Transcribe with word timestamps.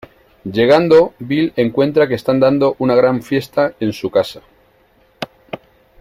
Llegando, 0.51 1.13
Bill 1.19 1.53
encuentra 1.55 2.07
que 2.07 2.15
están 2.15 2.39
dando 2.39 2.75
una 2.79 2.95
gran 2.95 3.21
fiesta 3.21 3.75
en 3.79 3.93
su 3.93 4.09
casa. 4.09 4.41